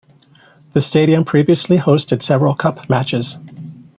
The 0.73 0.81
stadium 0.81 1.25
previously 1.25 1.77
hosted 1.77 2.23
several 2.23 2.55
cup 2.55 2.89
matches. 2.89 3.37